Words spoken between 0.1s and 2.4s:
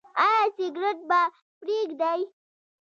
ایا سګرټ به پریږدئ؟